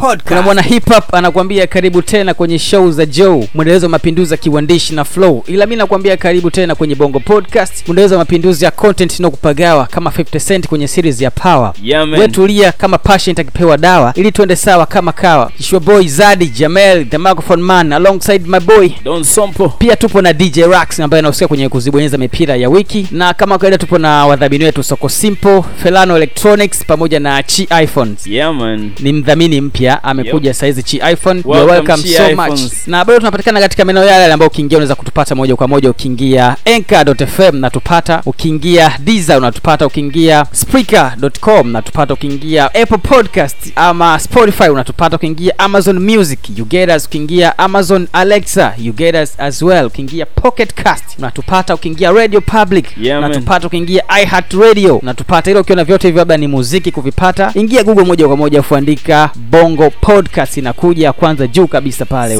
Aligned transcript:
kuna 0.00 0.16
Podcast. 0.16 0.44
mwana 0.44 0.62
hip 0.62 0.88
hop 0.94 1.14
anakuambia 1.14 1.66
karibu 1.66 2.02
tena 2.02 2.34
kwenye 2.34 2.58
show 2.58 2.90
za 2.90 3.06
Joe, 3.06 3.48
mwendelezo 3.54 3.86
wa 3.86 3.90
mapinduzi 3.90 4.34
ya 4.34 4.36
kiwandishi 4.38 4.94
na 4.94 5.04
flow. 5.04 5.44
Ila 5.46 5.66
mi 5.66 5.76
nakuambia 5.76 6.16
karibu 6.16 6.50
tena 6.50 6.74
kwenye 6.74 6.94
Bongo 6.94 7.20
Podcast, 7.20 7.86
mwendelezo 7.88 8.14
wa 8.14 8.18
mapinduzi 8.18 8.64
ya 8.64 8.70
content 8.70 9.20
na 9.20 9.30
kupagawa 9.30 9.86
kama 9.86 10.10
50 10.10 10.40
Cent 10.46 10.68
kwenye 10.68 10.88
series 10.88 11.20
ya 11.20 11.30
Power. 11.30 11.72
Yeah, 11.82 12.06
man. 12.06 12.20
We 12.20 12.28
tulia 12.28 12.72
kama 12.72 12.98
patient 12.98 13.38
akipewa 13.38 13.76
dawa 13.78 14.12
ili 14.16 14.32
tuende 14.32 14.56
sawa 14.56 14.86
kama 14.86 15.12
kawa. 15.12 15.50
Your 15.72 15.82
boy 15.82 16.06
Zadi 16.08 16.46
Jamel, 16.48 17.06
the 17.08 17.18
microphone 17.18 17.62
man 17.62 17.92
alongside 17.92 18.44
my 18.48 18.60
boy 18.60 18.88
Don 19.04 19.24
Sompo. 19.24 19.68
pia 19.68 19.96
tupo 19.96 20.22
na 20.22 20.32
DJ 20.32 20.58
Rax 20.58 21.00
ambaye 21.00 21.18
anahusika 21.18 21.48
kwenye 21.48 21.68
kuzibonyeza 21.68 22.18
mipira 22.18 22.56
ya 22.56 22.68
wiki, 22.68 23.06
na 23.10 23.34
kama 23.34 23.58
kawaida 23.58 23.78
tupo 23.78 23.98
na 23.98 24.26
wadhamini 24.26 24.64
wetu 24.64 24.82
Soko 24.82 25.08
Simple, 25.08 25.62
Felano 25.82 26.16
Electronics 26.16 26.84
pamoja 26.84 27.20
na 27.20 27.42
Chi 27.42 27.68
iPhones 27.82 28.26
Yeah, 28.26 28.54
man. 28.54 28.90
ni 29.00 29.12
mdhamini 29.12 29.60
mpya 29.60 29.89
amekuja 30.04 30.48
Yep. 30.50 30.56
saizi 30.56 30.82
chi 30.82 30.96
iphone 31.12 31.42
Welcome, 31.44 31.58
You're 31.58 31.72
welcome 31.72 32.02
so 32.08 32.28
iPhones. 32.30 32.62
much 32.62 32.72
na 32.86 33.04
bado 33.04 33.18
tunapatikana 33.18 33.60
katika 33.60 33.84
maeneo 33.84 34.04
yale 34.04 34.20
yale 34.22 34.32
ambayo 34.32 34.50
ukiingia 34.50 34.78
unaweza 34.78 34.94
kutupata 34.94 35.34
moja 35.34 35.56
kwa 35.56 35.68
moja 35.68 35.90
ukiingia 35.90 36.56
anchor.fm 36.76 37.56
natupata 37.56 38.22
ukiingia 38.26 38.92
Deezer 38.98 39.38
unatupata 39.38 39.86
ukiingia 39.86 40.46
spreaker.com 40.52 41.70
natupata 41.72 42.14
ukiingia 42.14 42.64
apple 42.64 42.98
podcast 42.98 43.56
ama 43.76 44.18
spotify 44.18 44.68
unatupata 44.68 45.16
ukiingia 45.16 45.58
amazon 45.58 45.98
music 45.98 46.38
you 46.58 46.64
get 46.64 46.90
us. 46.96 47.06
Ukiingia 47.06 47.58
amazon 47.58 48.08
alexa 48.12 48.74
you 48.78 48.92
get 48.92 49.14
us 49.14 49.40
as 49.40 49.62
well. 49.62 49.86
Ukiingia 49.86 50.26
pocket 50.26 50.74
cast 50.74 51.04
unatupata 51.18 51.74
ukiingia 51.74 52.12
radio 52.12 52.40
public 52.40 52.86
Yeah, 53.00 53.18
unatupata 53.18 53.66
ukiingia 53.66 54.02
iheart 54.22 54.52
radio 54.52 54.96
unatupata. 54.96 55.50
Ila 55.50 55.60
ukiona 55.60 55.84
vyote 55.84 56.08
hivyo 56.08 56.18
labda 56.20 56.36
ni 56.36 56.46
muziki 56.46 56.90
kuvipata 56.92 57.52
ingia 57.54 57.82
google 57.84 58.04
moja 58.04 58.26
kwa 58.26 58.36
moja 58.36 58.62
kuandika 58.62 59.30
bongo 59.36 59.79
podcast 59.90 60.56
inakuja 60.56 61.12
kwanza 61.12 61.46
juu 61.46 61.66
kabisa 61.66 62.04
pale 62.04 62.36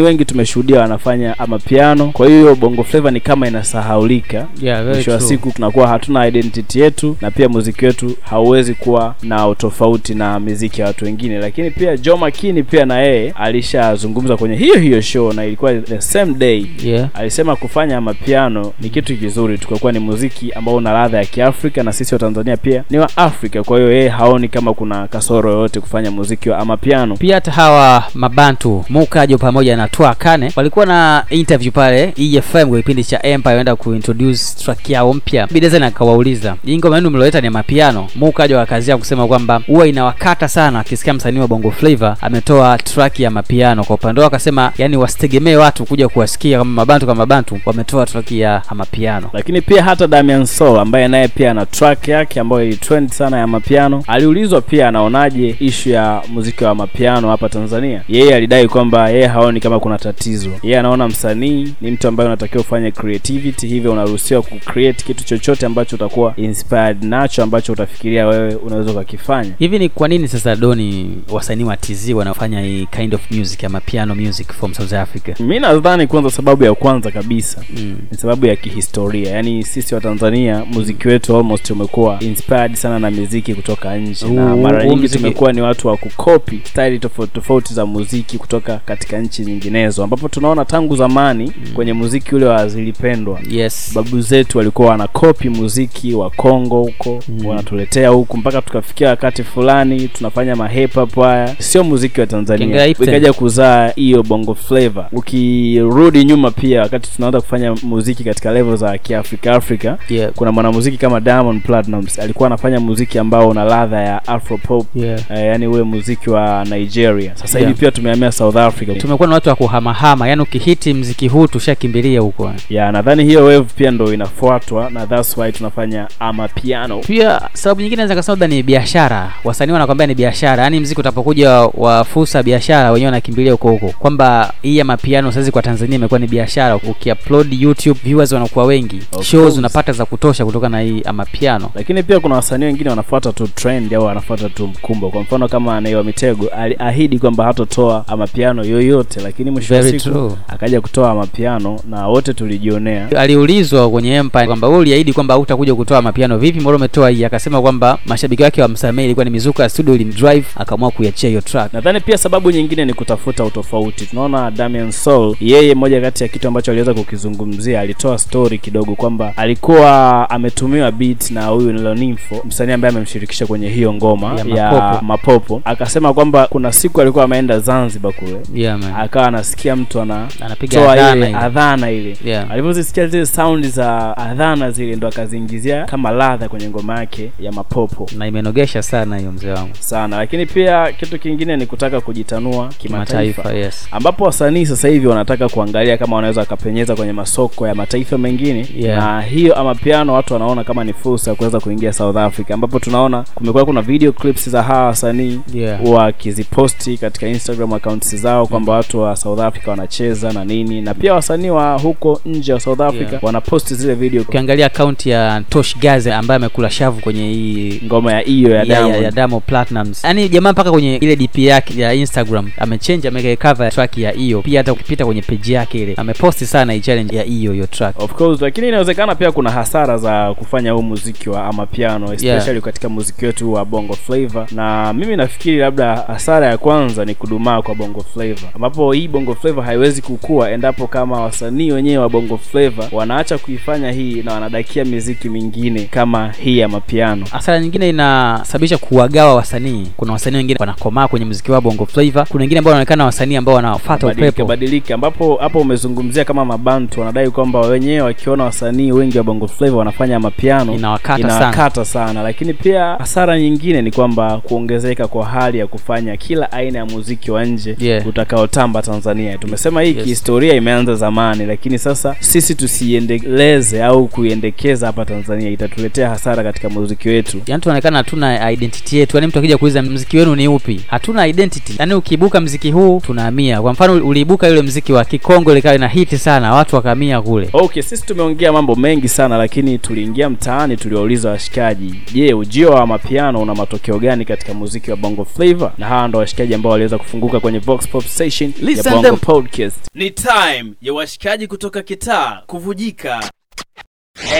wengi 0.00 0.24
tumeshuhudia 0.24 0.80
wanafanya 0.80 1.38
amapiano 1.38 2.06
kwa 2.06 2.28
hiyo 2.28 2.54
bongo 2.54 2.84
flava 2.84 3.10
ni 3.10 3.20
kama 3.20 3.48
inasahaulika. 3.48 4.46
Yeah 4.60 4.84
mwisho 4.94 5.10
wa 5.10 5.20
siku 5.20 5.50
tunakuwa 5.52 5.88
hatuna 5.88 6.26
identity 6.26 6.80
yetu 6.80 7.16
na 7.20 7.30
pia 7.30 7.48
muziki 7.48 7.84
wetu 7.86 8.16
hauwezi 8.20 8.74
kuwa 8.74 9.14
na 9.22 9.48
utofauti 9.48 10.14
na 10.14 10.40
miziki 10.40 10.80
ya 10.80 10.86
watu 10.86 11.04
wengine. 11.04 11.38
Lakini 11.38 11.70
pia 11.70 11.96
jo 11.96 12.16
Makini 12.16 12.62
pia 12.62 12.84
na 12.86 12.98
yeye 13.00 13.30
alishazungumza 13.30 14.36
kwenye 14.36 14.56
hiyo 14.56 14.74
hiyo 14.74 15.00
show 15.00 15.32
na 15.32 15.44
ilikuwa 15.44 15.74
the 15.74 16.00
same 16.00 16.34
day. 16.34 16.66
Yeah. 16.84 17.08
Alisema 17.14 17.56
kufanya 17.56 18.00
mapiano 18.00 18.72
ni 18.80 18.90
kitu 18.90 19.16
kizuri 19.16 19.58
tukakuwa 19.58 19.92
ni 19.92 19.98
muziki 19.98 20.52
ambao 20.52 20.74
una 20.74 20.92
ladha 20.92 21.18
ya 21.18 21.24
kiafrika 21.24 21.82
na 21.82 21.92
sisi 21.92 22.14
Watanzania 22.14 22.56
pia 22.56 22.84
ni 22.90 22.98
wa 22.98 23.16
afrika. 23.16 23.62
Kwa 23.62 23.78
hiyo 23.78 23.92
yeye 23.92 24.08
haoni 24.34 24.48
kama 24.48 24.74
kuna 24.74 25.06
kasoro 25.08 25.50
yoyote 25.52 25.80
kufanya 25.80 26.10
muziki 26.10 26.50
wa 26.50 26.58
amapiano. 26.58 27.16
Pia 27.16 27.34
hata 27.34 27.50
hawa 27.50 28.04
mabantu 28.14 28.84
mukajo 28.88 29.38
pamoja 29.38 29.76
na 29.76 29.88
twa 29.88 30.14
kane 30.14 30.52
walikuwa 30.56 30.86
na 30.86 31.24
interview 31.30 31.72
pale 31.72 32.14
efm 32.16 32.68
kwa 32.68 32.78
kipindi 32.78 33.04
cha 33.04 33.22
empire 33.22 33.54
wenda 33.56 33.76
kuintroduce 33.76 34.42
track 34.64 34.90
yao 34.90 35.14
mpya. 35.14 35.46
Bidezan 35.50 35.82
akawauliza 35.82 36.56
hii 36.64 36.78
ngoma 36.78 36.96
yenu 36.96 37.10
mlioleta 37.10 37.40
ni 37.40 37.50
mapiano? 37.50 38.08
Mukajo 38.14 38.60
akazia 38.60 38.96
kusema 38.96 39.26
kwamba 39.26 39.60
huwa 39.66 39.86
inawakata 39.86 40.48
sana 40.48 40.80
akisikia 40.80 41.14
msanii 41.14 41.38
wa 41.40 41.48
bongo 41.48 41.70
flavor 41.70 42.16
ametoa 42.20 42.78
track 42.78 43.20
ya 43.20 43.30
mapiano. 43.30 43.84
Kwa 43.84 43.96
upande 43.96 44.20
wao 44.20 44.28
akasema 44.28 44.72
yani 44.78 44.96
wasitegemee 44.96 45.56
watu 45.56 45.84
kuja 45.84 46.08
kuwasikia 46.08 46.58
kama 46.58 46.70
mabantu 46.70 47.06
kama 47.06 47.18
mabantu 47.18 47.60
wametoa 47.66 48.06
track 48.06 48.32
ya 48.32 48.62
mapiano 48.74 49.30
lakini 49.32 49.60
pia 49.60 49.82
hata 49.84 50.06
Damian 50.06 50.46
Soul 50.46 50.78
ambaye 50.78 51.08
naye 51.08 51.28
pia 51.28 51.50
ana 51.50 51.66
track 51.66 52.08
yake 52.08 52.40
ambayo 52.40 52.64
ilitrend 52.64 53.10
sana 53.10 53.38
ya 53.38 53.46
mapiano 53.46 54.02
aliulizwa 54.24 54.60
pia 54.60 54.88
anaonaje 54.88 55.56
ishu 55.60 55.90
ya 55.90 56.22
muziki 56.28 56.64
wa 56.64 56.74
mapiano 56.74 57.28
hapa 57.28 57.48
Tanzania. 57.48 58.02
Yeye 58.08 58.34
alidai 58.34 58.68
kwamba 58.68 59.08
yeye 59.10 59.26
haoni 59.26 59.60
kama 59.60 59.80
kuna 59.80 59.98
tatizo. 59.98 60.50
Yeye 60.62 60.78
anaona 60.78 61.08
msanii 61.08 61.74
ni 61.80 61.90
mtu 61.90 62.08
ambaye 62.08 62.26
unatakiwa 62.28 62.60
ufanye 62.60 62.90
creativity 62.90 63.66
hivyo 63.66 63.92
unaruhusiwa 63.92 64.42
kucreate 64.42 65.04
kitu 65.04 65.24
chochote 65.24 65.66
ambacho 65.66 65.96
utakuwa 65.96 66.34
inspired 66.36 67.04
nacho 67.04 67.42
ambacho 67.42 67.72
utafikiria 67.72 68.26
wewe 68.26 68.54
unaweza 68.54 68.90
ukakifanya. 68.90 69.50
Hivi 69.58 69.78
ni 69.78 69.88
kwa 69.88 70.08
nini 70.08 70.28
sasa 70.28 70.56
doni 70.56 71.10
wasanii 71.30 71.64
wa 71.64 71.76
tz 71.76 72.10
wanafanya 72.10 72.60
hii 72.60 72.86
kind 72.86 73.14
of 73.14 73.30
music 73.30 73.62
ya 73.62 73.68
mapiano 73.68 74.14
music 74.14 74.52
from 74.52 74.74
south 74.74 74.92
africa? 74.92 75.40
Mi 75.40 75.60
nadhani 75.60 76.06
kwanza 76.06 76.30
sababu 76.30 76.64
ya 76.64 76.74
kwanza 76.74 77.10
kabisa 77.10 77.62
mm. 77.76 77.96
ni 78.12 78.18
sababu 78.18 78.46
ya 78.46 78.56
kihistoria. 78.56 79.30
Yaani 79.30 79.62
sisi 79.62 79.94
wa 79.94 80.00
tanzania 80.00 80.64
muziki 80.72 81.08
wetu 81.08 81.36
almost 81.36 81.70
umekuwa 81.70 82.18
inspired 82.20 82.74
sana 82.74 82.98
na 82.98 83.10
miziki 83.10 83.54
kutoka 83.54 83.96
nje 83.96 84.13
na 84.34 84.56
mara 84.56 84.86
nyingi 84.86 85.08
tumekuwa 85.08 85.52
ni 85.52 85.60
watu 85.60 85.88
wa 85.88 85.96
kukopi 85.96 86.60
staili 86.64 86.98
tofauti 86.98 87.32
tofauti 87.32 87.74
za 87.74 87.86
muziki 87.86 88.38
kutoka 88.38 88.80
katika 88.84 89.18
nchi 89.18 89.42
nyinginezo 89.44 90.04
ambapo 90.04 90.28
tunaona 90.28 90.64
tangu 90.64 90.96
zamani 90.96 91.52
kwenye 91.74 91.92
muziki 91.92 92.34
ule 92.34 92.46
wa 92.46 92.68
zilipendwa. 92.68 93.40
Yes. 93.50 93.92
Babu 93.94 94.20
zetu 94.20 94.58
walikuwa 94.58 94.88
wanakopi 94.88 95.48
muziki 95.48 96.14
wa 96.14 96.30
Kongo 96.30 96.80
huko 96.82 97.20
Mm. 97.28 97.46
wanatuletea 97.46 98.08
huku 98.08 98.36
mpaka 98.36 98.62
tukafikia 98.62 99.08
wakati 99.08 99.42
fulani 99.44 100.08
tunafanya 100.08 100.56
mahip 100.56 101.14
haya. 101.14 101.54
Sio 101.58 101.84
muziki 101.84 102.20
wa 102.20 102.26
Tanzania. 102.26 102.86
Ikaja 102.86 103.32
kuzaa 103.32 103.88
hiyo 103.88 104.22
bongo 104.22 104.54
flavor. 104.54 105.06
Ukirudi 105.12 106.24
nyuma 106.24 106.50
pia 106.50 106.80
wakati 106.82 107.10
tunaanza 107.16 107.40
kufanya 107.40 107.74
muziki 107.82 108.24
katika 108.24 108.52
level 108.52 108.76
za 108.76 108.98
kiafrika 108.98 109.54
afrika 109.54 109.98
yeah. 110.08 110.32
kuna 110.32 110.52
mwanamuziki 110.52 110.96
kama 110.96 111.20
Diamond 111.20 111.62
platinums 111.62 112.18
alikuwa 112.18 112.46
anafanya 112.46 112.80
muziki 112.80 113.18
ambao 113.18 113.48
una 113.48 113.64
ladha 113.64 114.00
ya 114.04 114.28
afro 114.28 114.58
pop 114.58 114.86
Yeah. 114.94 115.20
eh, 115.30 115.46
yani 115.46 115.66
ule 115.66 115.82
muziki 115.82 116.30
wa 116.30 116.64
Nigeria. 116.64 117.32
Sasa 117.36 117.58
Yeah. 117.60 117.74
pia 117.74 117.90
tumehamia 117.90 118.32
South 118.32 118.56
Africa 118.56 118.98
tumekuwa 119.00 119.28
na 119.28 119.34
watu 119.34 119.48
wa 119.48 119.54
kuhamahama 119.54 120.28
yani 120.28 120.42
ukihiti 120.42 120.94
mziki 120.94 121.28
huu 121.28 121.46
tushakimbilia 121.46 122.20
huko. 122.20 122.52
Ya 122.70 122.92
nadhani 122.92 123.24
hiyo 123.24 123.44
wave 123.44 123.66
pia 123.76 123.90
ndo 123.90 124.14
inafuatwa 124.14 124.90
na 124.90 125.06
that's 125.06 125.36
why 125.38 125.52
tunafanya 125.52 126.08
amapiano 126.20 126.98
pia 126.98 127.40
sababu 127.52 127.80
nyingine 127.80 128.06
naweza 128.06 128.32
labda 128.32 128.46
ni 128.46 128.62
biashara. 128.62 129.32
Wasanii 129.44 129.72
wanakwambia 129.72 130.06
ni 130.06 130.14
biashara. 130.14 130.62
Yani 130.62 130.80
mziki 130.80 131.00
utapokuja 131.00 131.50
wa 131.50 132.04
fursa 132.04 132.42
biashara 132.42 132.90
wenyewe 132.90 133.06
wanakimbilia 133.06 133.52
huko 133.52 133.70
huko. 133.70 133.88
Kwamba 133.98 134.52
hii 134.62 134.80
amapiano 134.80 135.04
mapiano 135.04 135.32
saizi 135.32 135.50
kwa 135.50 135.62
tanzania 135.62 135.96
imekuwa 135.96 136.20
ni 136.20 136.26
biashara. 136.26 136.76
Ukiupload 136.76 137.52
youtube 137.52 138.00
viewers 138.04 138.32
wanakuwa 138.32 138.64
wengi. 138.64 139.00
Shows 139.22 139.58
unapata 139.58 139.92
za 139.92 140.04
kutosha 140.04 140.44
kutoka 140.44 140.68
na 140.68 140.80
hii 140.80 141.02
amapiano 141.04 141.70
lakini 141.74 142.02
pia 142.02 142.20
kuna 142.20 142.34
wasanii 142.34 142.64
wengine 142.64 142.90
wanafuata 142.90 143.32
tu 143.32 143.46
trend 143.48 143.93
au 143.94 144.04
wanafuata 144.04 144.48
tu 144.48 144.66
mkumbo. 144.66 145.10
Kwa 145.10 145.22
mfano 145.22 145.48
kama 145.48 145.80
Nay 145.80 146.02
Mitego 146.02 146.48
aliahidi 146.48 147.18
kwamba 147.18 147.44
hatotoa 147.44 148.04
amapiano 148.08 148.64
yoyote 148.64 149.20
lakini 149.20 149.50
mwisho 149.50 149.74
wa 149.74 149.82
siku 149.82 150.36
akaja 150.48 150.80
kutoa 150.80 151.10
amapiano 151.10 151.80
na 151.90 152.08
wote 152.08 152.34
tulijionea. 152.34 153.08
Aliulizwa 153.16 153.90
kwenye 153.90 154.14
empire 154.14 154.46
kwamba 154.46 154.68
wewe 154.68 154.80
uliahidi 154.80 155.12
kwamba 155.12 155.34
hutakuja 155.34 155.74
kutoa 155.74 156.02
mapiano 156.02 156.38
vipi 156.38 156.60
mbona 156.60 156.76
umetoa 156.76 157.10
hii? 157.10 157.24
Akasema 157.24 157.62
kwamba 157.62 157.98
mashabiki 158.06 158.42
wake 158.42 158.62
wamsamehe 158.62 159.06
ilikuwa 159.06 159.24
ni 159.24 159.30
mizuka 159.30 159.62
ya 159.62 159.68
studio 159.68 159.94
ilimdrive 159.94 160.46
akaamua 160.56 160.90
kuiachia 160.90 161.28
hiyo 161.28 161.40
track. 161.40 161.72
Nadhani 161.72 162.00
pia 162.00 162.18
sababu 162.18 162.50
nyingine 162.50 162.84
ni 162.84 162.94
kutafuta 162.94 163.44
utofauti. 163.44 164.06
Tunaona 164.06 164.50
Damian 164.50 164.90
Soul 164.92 165.36
yeye 165.40 165.74
moja 165.74 166.00
kati 166.00 166.22
ya 166.22 166.28
kitu 166.28 166.48
ambacho 166.48 166.70
aliweza 166.70 166.94
kukizungumzia 166.94 167.80
alitoa 167.80 168.18
story 168.18 168.58
kidogo 168.58 168.94
kwamba 168.94 169.32
alikuwa 169.36 170.30
ametumiwa 170.30 170.92
beat 170.92 171.30
na 171.30 171.46
huyu 171.46 171.72
Nilonimfo 171.72 172.42
msanii 172.46 172.72
ambaye 172.72 172.92
amemshirikisha 172.94 173.46
kwenye 173.46 173.68
hiyo 173.68 173.83
ngoma 173.92 174.34
Ya 174.34 174.56
ya, 174.56 174.70
Mapopo. 174.72 175.04
mapopo. 175.04 175.62
Akasema 175.64 176.14
kwamba 176.14 176.46
kuna 176.46 176.72
siku 176.72 177.00
alikuwa 177.00 177.24
ameenda 177.24 177.58
Zanzibar 177.60 178.12
kule. 178.12 178.40
Yeah 178.54 178.78
akawa 178.98 179.26
anasikia 179.26 179.76
mtu 179.76 180.00
ana 180.00 180.28
anapiga 180.40 180.80
toa 180.80 181.12
ile 181.16 181.34
adhana 181.36 181.90
ile. 181.90 182.16
Yeah. 182.24 182.50
alivyozisikia 182.50 183.06
zile 183.06 183.26
saundi 183.26 183.68
za 183.68 183.84
za 183.84 184.16
adhana 184.16 184.70
zile 184.70 184.96
ndo 184.96 185.08
akaziingizia 185.08 185.84
kama 185.84 186.10
ladha 186.10 186.48
kwenye 186.48 186.68
ngoma 186.68 186.98
yake 186.98 187.30
ya 187.40 187.52
mapopo. 187.52 188.06
Na 188.18 188.26
imenogesha 188.26 188.82
sana 188.82 189.16
hiyo 189.18 189.32
mzee 189.32 189.50
wangu. 189.50 189.74
Sana. 189.80 190.16
Lakini 190.16 190.46
pia 190.46 190.92
kitu 190.92 191.18
kingine 191.18 191.56
ni 191.56 191.66
kutaka 191.66 192.00
kujitanua 192.00 192.68
kimataifa. 192.68 193.42
Kima 193.42 193.54
yes. 193.54 193.88
Ambapo 193.90 194.24
wasanii 194.24 194.66
sasa 194.66 194.88
hivi 194.88 195.06
wanataka 195.06 195.48
kuangalia 195.48 195.96
kama 195.96 196.16
wanaweza 196.16 196.40
wakapenyeza 196.40 196.96
kwenye 196.96 197.12
masoko 197.12 197.68
ya 197.68 197.74
mataifa 197.74 198.18
mengine. 198.18 198.68
Yeah. 198.76 198.98
na 198.98 199.20
hiyo 199.20 199.54
amapiano 199.54 200.12
watu 200.14 200.32
wanaona 200.34 200.64
kama 200.64 200.84
ni 200.84 200.92
fursa 200.92 201.30
ya 201.30 201.34
kuweza 201.36 201.60
kuingia 201.60 201.92
South 201.92 202.16
Africa 202.16 202.50
ambapo 202.50 202.78
tunaona 202.78 203.24
kumekuwa 203.34 203.64
kuna 203.74 203.82
video 203.82 204.12
clips 204.12 204.48
za 204.50 204.62
hawa 204.62 204.86
wasanii 204.86 205.40
Yeah. 205.54 205.84
wakiziposti 205.84 206.98
katika 206.98 207.28
Instagram 207.28 207.72
accounts 207.72 208.16
zao 208.16 208.46
kwamba 208.46 208.72
watu 208.72 209.00
wa 209.00 209.16
South 209.16 209.40
Africa 209.40 209.68
wanacheza 209.68 210.32
na 210.32 210.44
nini 210.44 210.80
na 210.80 210.94
pia 210.94 211.14
wasanii 211.14 211.50
wa 211.50 211.78
huko 211.78 212.20
nje 212.26 212.52
wa 212.52 212.60
South 212.60 212.80
Africa 212.80 213.10
Yeah. 213.12 213.24
wanaposti 213.24 213.74
zile 213.74 213.94
video 213.94 214.22
ukiangalia 214.22 214.66
akaunti 214.66 215.10
ya 215.10 215.42
Tosh 215.48 215.76
Gaze 215.78 216.14
ambaye 216.14 216.36
amekula 216.36 216.70
shavu 216.70 217.00
kwenye 217.00 217.32
hii 217.32 217.80
ngoma 217.84 218.12
ya 218.12 218.20
hiyo 218.20 218.50
ya 218.50 218.64
Diamond 218.64 219.02
ya 219.02 219.10
Diamond 219.10 219.42
Platnumz. 219.46 220.04
Yaani 220.04 220.28
jamaa 220.28 220.52
mpaka 220.52 220.70
kwenye 220.70 220.96
ile 220.96 221.16
DP 221.16 221.38
yake 221.38 221.80
ya 221.80 221.94
Instagram 221.94 222.50
amechange 222.58 223.08
ameweka 223.08 223.48
cover 223.48 223.70
track 223.72 223.98
ya 223.98 224.10
hiyo. 224.10 224.42
Pia 224.42 224.60
hata 224.60 224.72
ukipita 224.72 225.06
kwenye 225.06 225.22
page 225.22 225.52
yake 225.52 225.82
ile 225.82 225.94
ameposti 225.96 226.46
sana 226.46 226.72
hii 226.72 226.80
challenge 226.80 227.16
ya 227.16 227.22
hiyo 227.22 227.52
hiyo 227.52 227.66
track. 227.66 228.00
Of 228.02 228.12
course, 228.14 228.40
lakini 228.40 228.68
inawezekana 228.68 229.14
pia 229.14 229.32
kuna 229.32 229.50
hasara 229.50 229.98
za 229.98 230.34
kufanya 230.34 230.72
huu 230.72 230.82
muziki 230.82 231.30
wa 231.30 231.44
amapiano 231.46 232.04
especially 232.12 232.50
Yeah. 232.50 232.60
katika 232.62 232.88
muziki 232.88 233.26
wetu 233.26 233.52
wa 233.52 233.63
bongo 233.64 233.92
flavor, 233.94 234.46
na 234.52 234.92
mimi 234.92 235.16
nafikiri 235.16 235.56
labda 235.58 235.96
hasara 235.96 236.46
ya 236.46 236.58
kwanza 236.58 237.04
ni 237.04 237.14
kudumaa 237.14 237.62
kwa 237.62 237.74
bongo 237.74 238.00
flavor, 238.14 238.48
ambapo 238.54 238.92
hii 238.92 239.08
bongo 239.08 239.34
flavor 239.34 239.64
haiwezi 239.64 240.02
kukua 240.02 240.50
endapo 240.50 240.86
kama 240.86 241.20
wasanii 241.20 241.70
wenyewe 241.72 241.98
wa 241.98 242.08
bongo 242.08 242.38
flavor 242.38 242.88
wanaacha 242.92 243.38
kuifanya 243.38 243.92
hii 243.92 244.22
na 244.22 244.32
wanadakia 244.34 244.84
miziki 244.84 245.28
mingine 245.28 245.80
kama 245.84 246.32
hii 246.40 246.58
ya 246.58 246.68
mapiano. 246.68 247.26
Hasara 247.30 247.60
nyingine 247.60 247.88
inasababisha 247.88 248.78
kuwagawa 248.78 249.34
wasanii. 249.34 249.86
Kuna 249.96 250.12
wasanii 250.12 250.36
wengine 250.36 250.56
wanakomaa 250.60 251.08
kwenye 251.08 251.26
muziki 251.26 251.52
wa 251.52 251.60
bongo 251.60 251.86
flavor, 251.86 252.26
kuna 252.28 252.40
wengine 252.42 252.58
ambao 252.58 252.70
wanaonekana 252.70 253.04
wasanii 253.04 253.36
ambao 253.36 253.54
wanafata 253.54 254.06
upepo. 254.06 254.44
badilika, 254.44 254.94
ambapo 254.94 255.34
hapo 255.36 255.60
umezungumzia 255.60 256.24
kama 256.24 256.44
mabantu 256.44 257.00
wanadai 257.00 257.30
kwamba 257.30 257.60
wenyewe 257.60 258.00
wakiona 258.00 258.44
wasanii 258.44 258.92
wengi 258.92 259.18
wa 259.18 259.24
bongo 259.24 259.48
flavor 259.48 259.78
wanafanya 259.78 260.20
mapiano 260.20 260.74
Inawakata 260.74 261.28
sana. 261.28 261.84
sana. 261.84 262.22
Lakini 262.22 262.54
pia 262.54 262.84
hasara 262.98 263.38
nyingine 263.50 263.82
ni 263.82 263.90
kwamba 263.90 264.38
kuongezeka 264.38 265.08
kwa 265.08 265.26
hali 265.26 265.58
ya 265.58 265.66
kufanya 265.66 266.16
kila 266.16 266.52
aina 266.52 266.78
ya 266.78 266.86
muziki 266.86 267.30
wa 267.30 267.44
nje 267.44 267.76
Yeah. 267.80 268.06
utakaotamba 268.06 268.82
Tanzania. 268.82 269.38
Tumesema 269.38 269.82
hii 269.82 269.94
Yes. 269.94 270.02
kihistoria 270.04 270.54
imeanza 270.54 270.94
zamani, 270.94 271.46
lakini 271.46 271.78
sasa 271.78 272.16
sisi 272.20 272.54
tusiendeleze 272.54 273.84
au 273.84 274.08
kuiendekeza 274.08 274.86
hapa 274.86 275.04
Tanzania 275.04 275.50
itatuletea 275.50 276.08
hasara 276.08 276.42
katika 276.42 276.70
muziki 276.70 277.08
wetu. 277.08 277.40
Yani 277.46 277.62
tunaonekana 277.62 277.96
hatuna 277.96 278.50
identity 278.52 278.96
yetu. 278.98 279.16
yani 279.16 279.26
mtu 279.26 279.38
akija 279.38 279.58
kuuliza 279.58 279.82
mziki 279.82 280.16
wenu 280.18 280.36
ni 280.36 280.48
upi? 280.48 280.80
Hatuna 280.86 281.26
identity. 281.26 281.74
Yani 281.78 281.94
ukiibuka 281.94 282.40
mziki 282.40 282.70
huu 282.70 283.00
tunahamia. 283.06 283.62
Kwa 283.62 283.72
mfano 283.72 284.06
uliibuka 284.06 284.48
yule 284.48 284.62
mziki 284.62 284.92
wa 284.92 285.04
Kikongo 285.04 285.54
likawa 285.54 285.74
ina 285.74 285.88
hiti 285.88 286.18
sana, 286.18 286.54
watu 286.54 286.76
wakamia 286.76 287.22
kule. 287.22 287.48
Okay, 287.52 287.82
sisi 287.82 288.06
tumeongea 288.06 288.52
mambo 288.52 288.74
mengi 288.76 289.08
sana, 289.08 289.36
lakini 289.38 289.78
tuliingia 289.78 290.30
mtaani, 290.30 290.76
tuliwauliza 290.76 291.30
washikaji, 291.30 291.94
je, 292.14 292.34
ujio 292.34 292.70
wa 292.70 292.86
mapiano 292.86 293.33
una 293.38 293.54
matokeo 293.54 293.98
gani 293.98 294.24
katika 294.24 294.54
muziki 294.54 294.90
wa 294.90 294.96
bongo 294.96 295.24
flavor? 295.24 295.72
Na 295.78 295.86
hawa 295.86 296.08
ndo 296.08 296.18
washikaji 296.18 296.54
ambao 296.54 296.72
waliweza 296.72 296.98
kufunguka 296.98 297.40
kwenye 297.40 297.58
Vox 297.58 297.88
Pop 297.88 298.04
Station 298.06 298.52
ya 298.76 298.82
Bongo 298.82 299.02
them. 299.02 299.16
Podcast. 299.16 299.76
Ni 299.94 300.10
time 300.10 300.72
ya 300.82 300.92
washikaji 300.92 301.46
kutoka 301.46 301.82
kitaa 301.82 302.42
kuvujika. 302.46 303.30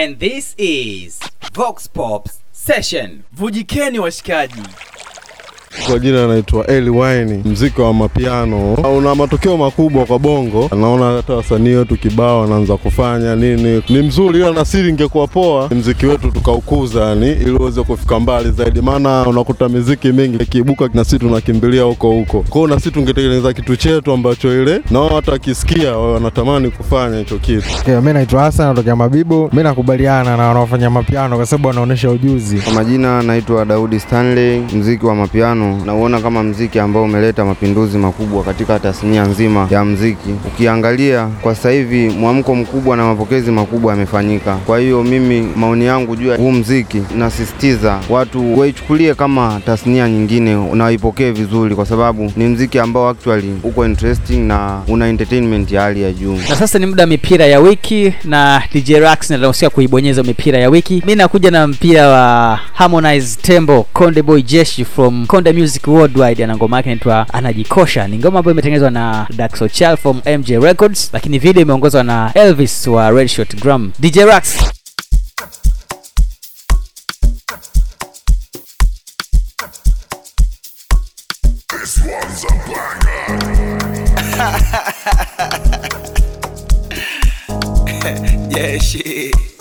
And 0.03 0.19
this 0.19 0.55
is 0.59 1.21
Vox 1.55 1.91
Pop 1.91 2.29
Session. 2.53 3.21
Vujikeni 3.33 3.99
washikaji. 3.99 4.63
Kwa 5.87 5.99
jina 5.99 6.25
anaitwa 6.25 6.67
Eli 6.67 6.91
Wine. 6.91 7.41
Mziki 7.45 7.81
wa 7.81 7.95
mapiano 7.95 8.75
una 8.75 9.15
matokeo 9.15 9.57
makubwa 9.57 10.07
kwa 10.07 10.19
bongo. 10.19 10.71
Naona 10.81 11.17
hata 11.17 11.35
wasanii 11.35 11.75
wetu 11.75 11.97
kibao 11.97 12.41
wanaanza 12.41 12.77
kufanya 12.77 13.37
nini, 13.37 13.83
ni 13.89 14.03
mzuri, 14.03 14.39
ila 14.39 14.51
nasiri 14.53 14.89
ingekuwa 14.89 15.27
poa 15.27 15.69
mziki 15.71 16.07
wetu 16.07 16.31
tukaukuza, 16.31 17.01
yani 17.05 17.33
ili 17.33 17.51
uweze 17.51 17.83
kufika 17.83 18.21
mbali 18.21 18.51
zaidi, 18.51 18.81
maana 18.81 19.23
unakuta 19.27 19.69
miziki 19.69 20.13
mingi 20.13 20.37
ikiibuka 20.43 20.89
na 20.95 21.05
sisi 21.05 21.19
tunakimbilia 21.19 21.83
huko 21.83 22.11
huko. 22.11 22.45
kwao, 22.49 22.67
na 22.67 22.77
sisi 22.79 22.91
tungetengeneza 22.91 23.53
kitu 23.53 23.77
chetu 23.77 24.13
ambacho 24.13 24.63
ile 24.63 24.81
nao 24.91 25.09
hata 25.09 25.33
wakisikia 25.33 25.97
wanatamani 25.97 26.71
kufanya 26.71 27.19
hicho 27.19 27.39
kitu. 27.39 27.65
Okay, 27.81 28.01
mi 28.01 28.13
naitwa 28.13 28.43
Hasan 28.43 28.67
natokea 28.69 28.97
Mabibo. 28.97 29.51
Mi 29.53 29.63
nakubaliana 29.63 30.37
na 30.37 30.49
wanaofanya 30.49 30.91
mapiano 30.91 31.37
kwa 31.37 31.47
sababu 31.47 31.69
wanaonyesha 31.69 32.11
ujuzi. 32.11 32.59
Kwa 32.59 32.73
majina 32.73 33.23
naitwa 33.23 33.65
Daudi 33.65 34.01
Stanley. 34.01 34.61
Mziki 34.75 35.07
wa 35.07 35.15
mapiano 35.15 35.64
nauona 35.87 36.21
kama 36.21 36.43
mziki 36.43 36.79
ambao 36.79 37.03
umeleta 37.03 37.45
mapinduzi 37.45 37.99
makubwa 37.99 38.45
katika 38.45 38.79
tasnia 38.79 39.23
nzima 39.25 39.69
ya 39.71 39.85
mziki. 39.85 40.31
Ukiangalia 40.47 41.27
kwa 41.43 41.55
sasa 41.55 41.71
hivi 41.71 42.09
mwamko 42.09 42.55
mkubwa 42.55 42.97
na 42.97 43.05
mapokezi 43.05 43.51
makubwa 43.51 43.93
yamefanyika. 43.93 44.57
Kwa 44.57 44.79
hiyo 44.79 45.03
mimi, 45.03 45.49
maoni 45.57 45.85
yangu 45.87 46.17
juu 46.17 46.29
ya 46.29 46.37
huu 46.37 46.53
mziki, 46.53 47.03
nasisitiza 47.17 47.99
watu 48.11 48.59
waichukulie 48.59 49.15
kama 49.15 49.61
tasnia 49.67 50.09
nyingine 50.09 50.55
na 50.75 50.85
waipokee 50.85 51.31
vizuri, 51.31 51.75
kwa 51.75 51.87
sababu 51.87 52.33
ni 52.37 52.45
mziki 52.47 52.79
ambao 52.79 53.09
actually 53.09 53.55
uko 53.63 53.87
interesting 53.87 54.37
na 54.39 54.81
una 54.89 55.09
entertainment 55.09 55.73
ya 55.73 55.83
hali 55.83 56.03
ya 56.03 56.13
juu. 56.13 56.37
na 56.49 56.57
sasa 56.57 56.79
ni 56.79 56.87
muda 56.87 57.03
wa 57.03 57.07
mipira 57.07 57.47
ya 57.47 57.61
wiki 57.61 58.15
na 58.25 58.63
dj 58.75 58.91
rax 58.91 59.31
naruhusiwa 59.31 59.71
kuibonyeza 59.71 60.23
mipira 60.23 60.59
ya 60.59 60.71
wiki 60.71 61.03
mi 61.07 61.15
nakuja 61.15 61.51
na 61.51 61.67
mpira 61.67 62.09
wa 62.09 62.57
harmonize 62.73 63.39
tembo 63.43 63.87
konde 63.93 64.23
boy 64.23 64.43
jeshi 64.43 64.85
from 64.85 65.27
konde 65.27 65.53
music 65.55 65.87
worldwide 65.87 66.45
ana 66.45 66.57
ngoma 66.57 66.77
yake 66.77 66.89
inaitwa 66.93 67.27
anajikosha. 67.33 68.09
Ni 68.09 68.19
ngoma 68.19 68.39
ambayo 68.39 68.53
imetengenezwa 68.53 68.91
na 68.91 69.27
daxo 69.37 69.69
chal 69.69 69.97
from 69.97 70.21
mj 70.39 70.51
records 70.51 71.11
lakini 71.13 71.39
video 71.39 71.63
imeongozwa 71.63 72.03
na 72.03 72.31
elvis 72.35 72.87
wa 72.87 73.11
red 73.11 73.29
shot 73.29 73.57
gram. 73.57 73.93
Dj 73.99 74.17
rax 74.19 74.57
Yeah, 88.51 88.79
shit. 88.83 89.54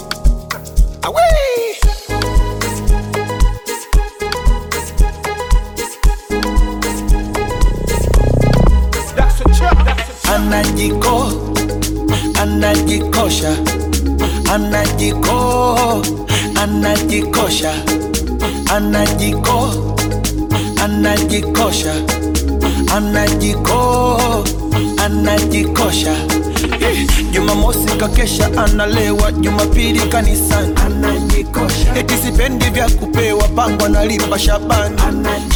Anajiko, 14.53 16.01
anajikosha, 16.61 17.73
anajiko, 18.75 19.69
anajikosha, 20.83 21.93
anajiko, 22.95 24.07
anajikosha. 25.05 26.13
Eh, 26.81 27.07
Jumamosi 27.31 27.87
kakesha 27.97 28.45
analewa, 28.57 29.31
Jumapili 29.31 29.99
kanisani 29.99 30.73
anajikosha. 31.43 31.95
Eti 31.99 32.13
sipendi 32.17 32.69
vya 32.69 32.89
kupewa, 32.89 33.47
pango 33.47 33.85
analipa 33.85 34.39
Shabani 34.39 34.95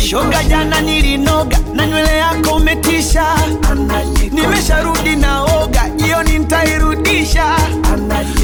shoga. 0.10 0.44
Jana 0.44 0.82
nilinoga 0.82 1.58
na 1.74 1.88
nywele 1.88 2.18
yako 2.18 2.56
umetisha, 2.56 3.26
nimesharudi 4.32 5.16
na 5.16 5.44
oga, 5.44 5.90
jioni 5.96 6.40
nitairudisha. 6.40 7.46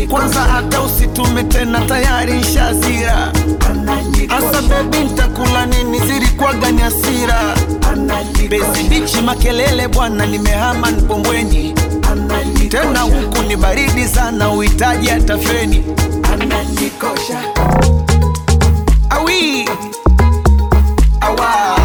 Kwanza 0.10 0.40
hata 0.40 0.82
usitume 0.82 1.44
tena, 1.44 1.82
tayari 1.82 2.34
nshazira. 2.34 3.32
Asa 4.30 4.62
bebi, 4.62 4.98
ntakula 4.98 5.66
nini? 5.66 6.00
Zilikuwaga 6.00 6.72
ni 6.72 6.82
hasira. 6.82 7.56
Bezi 8.50 8.84
bichi 8.90 9.22
makelele 9.22 9.88
bwana, 9.88 10.26
nimehama 10.26 10.92
Mbombweni 10.92 11.76
tena 12.70 13.02
huku 13.02 13.42
ni 13.48 13.56
baridi 13.56 14.08
sana, 14.08 14.50
uhitaji 14.50 15.08
hata 15.08 15.38
feni. 15.38 15.84
Ananikosha 16.34 17.40
awi. 19.10 19.70
Awa 21.22 21.78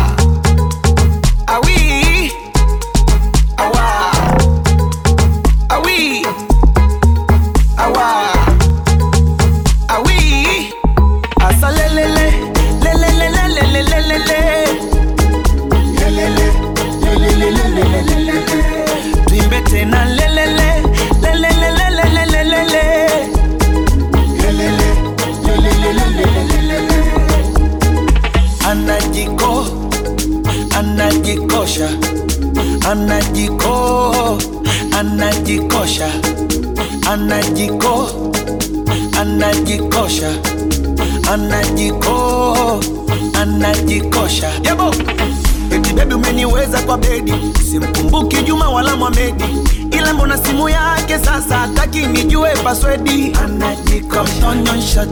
paswedi 52.83 53.33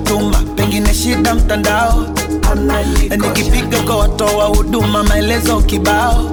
tuma 0.04 0.38
pengine 0.56 0.94
shida 0.94 1.34
mtandao. 1.34 2.06
Nikipiga 3.10 3.82
kwa 3.82 3.96
watoa 3.96 4.44
huduma 4.44 5.02
maelezo 5.02 5.60
kibao. 5.60 6.30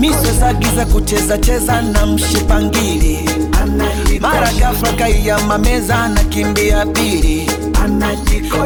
Miswezagiza 0.00 0.86
kucheza 0.86 1.38
cheza 1.38 1.82
na 1.82 2.06
mshipangili. 2.06 3.30
Mara 4.20 4.52
gafla 4.52 4.92
kaiyama 4.92 5.58
meza 5.58 6.08
na 6.08 6.20
kimbia 6.24 6.86
pili. 6.86 7.50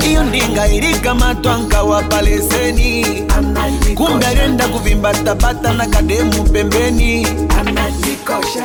Hiyo 0.01 0.25
ndinga 0.25 0.69
ilikamatwa 0.69 1.59
nkawapa 1.59 2.23
leseni 2.23 3.07
kumbe 3.95 4.27
alienda 4.27 4.69
kuvimbatabata 4.69 5.73
na 5.73 5.87
kademu 5.87 6.43
pembeni. 6.45 7.27
Anajikosha 7.61 8.65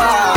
wow. 0.00 0.29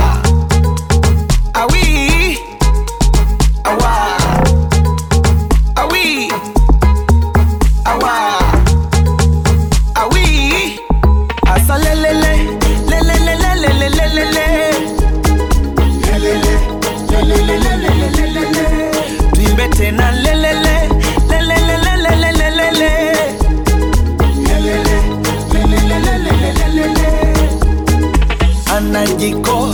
Anajiko 29.23 29.69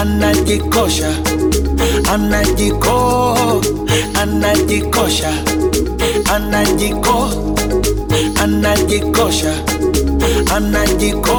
anajikosha 0.00 1.08
anajiko 2.12 2.94
anajikosha 4.22 5.32
anajiko 6.34 7.28
anajikosha 8.42 9.52
anajiko 10.56 11.36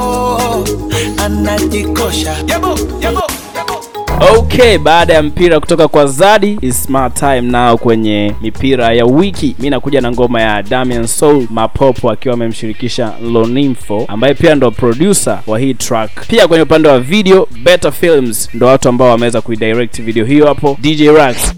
anajikosha 1.25 2.33
yabo 2.47 2.77
yabo 3.01 3.23
okay 4.21 4.77
baada 4.77 5.13
ya 5.13 5.23
mpira 5.23 5.59
kutoka 5.59 5.87
kwa 5.87 6.05
zadi 6.05 6.57
is 6.61 6.89
my 6.89 7.09
time 7.09 7.41
now 7.41 7.77
kwenye 7.77 8.33
mipira 8.41 8.93
ya 8.93 9.05
wiki. 9.05 9.55
Mi 9.59 9.69
nakuja 9.69 10.01
na 10.01 10.11
ngoma 10.11 10.41
ya 10.41 10.63
damian 10.63 11.07
soul 11.07 11.47
mapopo 11.49 12.11
akiwa 12.11 12.33
amemshirikisha 12.33 13.13
lonimfo 13.33 14.05
ambaye 14.07 14.33
pia 14.33 14.55
ndo 14.55 14.71
producer 14.71 15.39
wa 15.47 15.59
hii 15.59 15.73
track. 15.73 16.27
Pia 16.27 16.47
kwenye 16.47 16.63
upande 16.63 16.89
wa 16.89 16.99
video 16.99 17.47
better 17.63 17.91
films 17.91 18.49
ndo 18.53 18.65
watu 18.67 18.89
ambao 18.89 19.09
wameweza 19.09 19.41
kuidirect 19.41 20.01
video 20.01 20.25
hiyo 20.25 20.45
hapo. 20.47 20.77
Dj 20.81 21.01
rax 21.01 21.53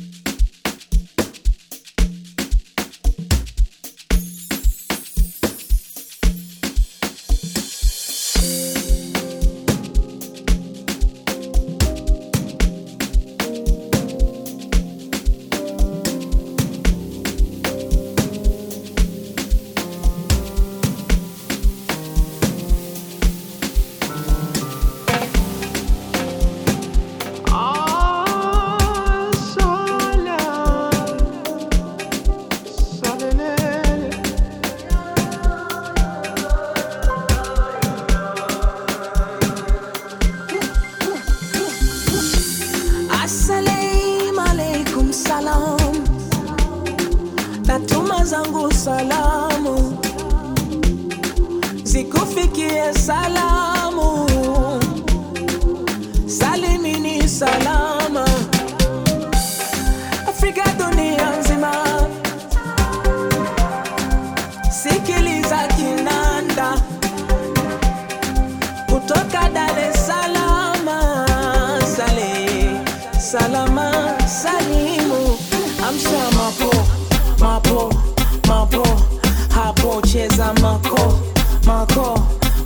hapo 80.13 80.28
cheza 80.28 80.54
mako 80.62 81.19
mako 81.65 82.19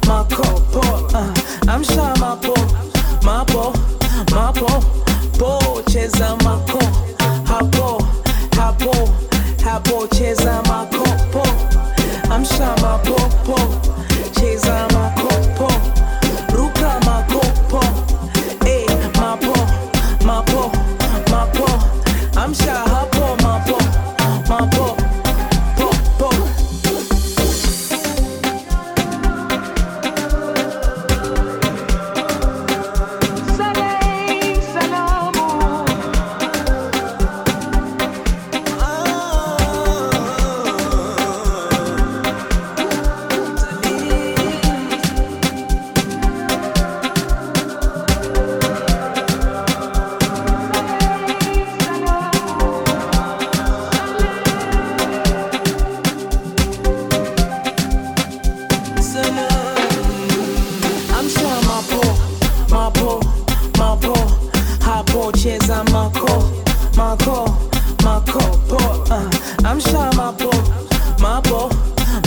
mako 0.08 0.44
po, 0.74 0.80
uh, 1.18 1.74
amsha 1.74 2.14
mapo 2.20 2.54
mapo 3.24 3.74
mapo 4.32 4.84
po, 5.40 5.82
cheza 5.92 6.36
mako 6.44 6.80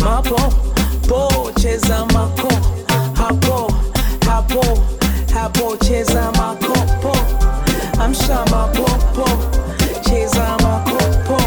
mapo 0.00 0.36
po 1.08 1.50
cheza 1.60 2.06
mako 2.14 2.48
hapo 3.14 3.72
hapo 4.26 4.78
hapo 5.34 5.76
cheza 5.76 6.32
mako 6.32 6.72
po. 7.02 7.16
Amsha 8.02 8.44
mapo 8.50 8.84
po 9.14 9.26
cheza 10.08 10.56
mako 10.62 10.98
po. 11.26 11.38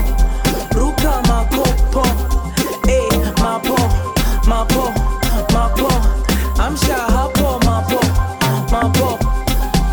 Ruka 0.79 1.21
mako 1.27 1.63
po. 1.91 2.03
Eh 2.87 3.19
mapo 3.41 3.75
mapo 4.47 4.93
mapo. 5.53 5.87
Amsha 6.61 6.95
hapo 6.95 7.59
mapo 7.65 7.99
mapo 8.71 9.17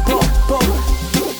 po 0.07 0.25
po. 0.49 0.59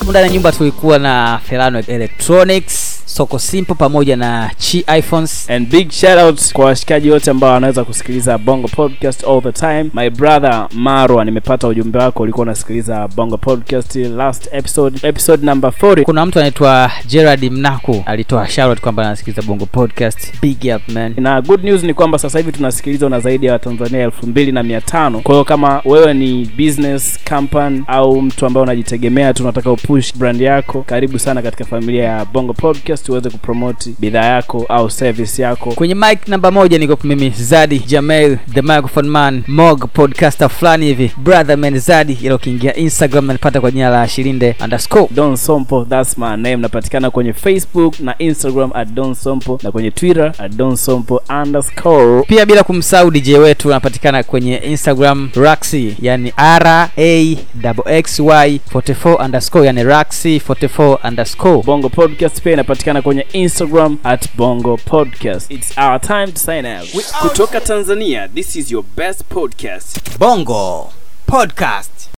Ndani 0.09 0.27
ya 0.27 0.33
nyumba 0.33 0.51
tulikuwa 0.51 0.99
na 0.99 1.39
Ferano 1.45 1.79
Electronics 1.79 2.90
soko 3.21 3.39
simple 3.39 3.75
pamoja 3.75 4.15
na 4.15 4.51
chi 4.57 4.83
iphones. 4.97 5.49
And 5.49 5.69
big 5.69 5.91
shout 5.91 6.17
out 6.19 6.53
kwa 6.53 6.65
washikaji 6.65 7.11
wote 7.11 7.31
ambao 7.31 7.53
wanaweza 7.53 7.83
kusikiliza 7.83 8.37
bongo 8.37 8.67
podcast 8.67 9.23
all 9.23 9.41
the 9.41 9.51
time. 9.51 9.85
My 9.93 10.09
brother 10.09 10.67
marwa 10.73 11.25
nimepata 11.25 11.67
ujumbe 11.67 11.99
wako 11.99 12.23
ulikuwa 12.23 12.41
unasikiliza 12.43 13.07
bongo 13.07 13.37
podcast 13.37 13.95
last 13.95 14.47
episode. 14.51 15.07
Episode 15.07 15.45
number 15.45 15.69
40 15.81 16.03
kuna 16.03 16.25
mtu 16.25 16.39
anaitwa 16.39 16.91
gerard 17.07 17.43
mnaku 17.51 18.03
alitoa 18.05 18.47
shout 18.49 18.79
kwamba 18.79 19.03
anasikiliza 19.03 19.41
bongo 19.41 19.65
podcast. 19.65 20.33
Big 20.41 20.57
up 20.75 20.89
man. 20.93 21.13
Na 21.17 21.41
good 21.41 21.63
news 21.63 21.83
ni 21.83 21.93
kwamba 21.93 22.17
sasa 22.19 22.39
hivi 22.39 22.51
tunasikilizwa 22.51 23.09
na 23.09 23.19
zaidi 23.19 23.45
ya 23.45 23.53
watanzania 23.53 24.03
elfu 24.03 24.27
mbili 24.27 24.51
na 24.51 24.63
mia 24.63 24.81
tano. 24.81 25.19
Kwa 25.19 25.33
hiyo 25.35 25.45
kama 25.45 25.81
wewe 25.85 26.13
ni 26.13 26.45
business 26.57 27.19
company 27.29 27.83
au 27.87 28.21
mtu 28.21 28.45
ambaye 28.45 28.63
unajitegemea 28.63 29.33
tu 29.33 29.43
unataka 29.43 29.71
upush 29.71 30.15
brand 30.15 30.41
yako. 30.41 30.83
Karibu 30.87 31.19
sana 31.19 31.41
katika 31.41 31.65
familia 31.65 32.03
ya 32.03 32.25
bongo 32.25 32.53
podcast 32.53 33.09
uweze 33.11 33.29
kupromoti 33.29 33.95
bidhaa 33.99 34.25
yako 34.25 34.65
au 34.69 34.89
service 34.89 35.41
yako. 35.41 35.71
Kwenye 35.71 35.95
mic 35.95 36.27
namba 36.27 36.51
moja 36.51 36.77
niko 36.77 36.97
mimi 37.03 37.29
zadi 37.29 37.79
jamel 37.79 38.37
the 38.53 38.61
microphone 38.61 39.09
man 39.09 39.43
mog 39.47 39.85
podcaster 39.93 40.49
fulani 40.49 40.85
hivi 40.85 41.11
brother 41.17 41.57
man 41.57 41.79
zadi 41.79 42.17
ila 42.21 42.35
ukiingia 42.35 42.75
instagram 42.75 43.25
nanipata 43.25 43.61
kwa 43.61 43.71
jina 43.71 43.89
la 43.89 44.07
shirinde 44.07 44.55
underscore. 44.63 45.07
Don 45.11 45.35
sompo 45.35 45.85
thats 45.85 46.17
my 46.17 46.29
name. 46.37 46.55
Napatikana 46.57 47.11
kwenye 47.11 47.33
facebook 47.33 47.99
na 47.99 48.15
instagram 48.17 48.71
at 48.73 48.87
don 48.89 49.13
sompo 49.15 49.59
na 49.63 49.71
kwenye 49.71 49.91
twitter 49.91 50.33
at 50.37 50.51
don 50.55 50.75
sompo 50.75 51.21
underscore. 51.43 52.23
Pia 52.27 52.45
bila 52.45 52.63
kumsahau 52.63 53.11
dj 53.11 53.29
wetu 53.33 53.69
anapatikana 53.71 54.23
kwenye 54.23 54.55
instagram 54.57 55.29
raxi 55.35 55.95
yani 56.01 56.33
r 56.37 56.89
a 56.97 57.37
x 57.85 58.19
y 58.19 58.59
44 58.73 59.25
underscore 59.25 59.65
yani 59.67 59.83
raxi 59.83 60.41
44 60.49 61.07
underscore. 61.07 61.61
Bongo 61.65 61.89
podcast 61.89 62.41
pia 62.41 62.53
inapatikana 62.53 62.90
kwenye 63.01 63.21
instagram 63.33 63.97
at 64.03 64.27
bongo 64.35 64.77
podcast. 64.77 65.51
Its 65.51 65.77
our 65.77 65.99
time 66.01 66.27
to 66.31 66.39
sign 66.39 66.65
out. 66.65 66.89
Kutoka 67.21 67.61
tanzania 67.61 68.27
this 68.27 68.55
is 68.55 68.71
your 68.71 68.83
best 68.95 69.23
podcast. 69.29 70.17
Bongo 70.19 70.93
Podcast. 71.27 72.09